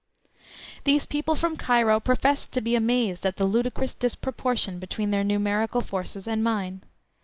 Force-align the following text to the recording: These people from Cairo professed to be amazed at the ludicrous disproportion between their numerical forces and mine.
These 0.83 1.05
people 1.05 1.35
from 1.35 1.55
Cairo 1.57 1.99
professed 1.99 2.51
to 2.53 2.61
be 2.61 2.75
amazed 2.75 3.23
at 3.23 3.37
the 3.37 3.45
ludicrous 3.45 3.93
disproportion 3.93 4.79
between 4.79 5.11
their 5.11 5.23
numerical 5.23 5.81
forces 5.81 6.27
and 6.27 6.43
mine. 6.43 6.81